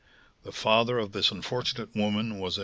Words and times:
The 0.41 0.51
father 0.51 0.97
of 0.97 1.11
this 1.11 1.29
unfortunate 1.29 1.93
woman 1.95 2.39
was 2.39 2.57
a 2.57 2.59
M. 2.59 2.59